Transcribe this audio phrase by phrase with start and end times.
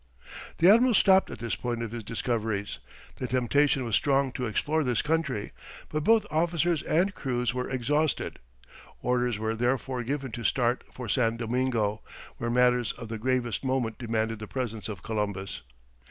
[0.57, 2.79] ]The admiral stopped at this point of his discoveries;
[3.17, 5.51] the temptation was strong to explore this country,
[5.89, 8.39] but both officers and crews were exhausted.
[9.03, 12.01] Orders were therefore given to start for San Domingo,
[12.37, 15.61] where matters of the gravest moment demanded the presence of Columbus.